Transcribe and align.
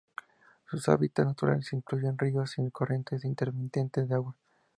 Sus 0.67 0.89
hábitats 0.89 1.27
naturales 1.27 1.71
incluyen 1.73 2.17
ríos 2.17 2.57
y 2.57 2.71
corrientes 2.71 3.23
intermitentes 3.23 4.09
de 4.09 4.15
agua. 4.15 4.35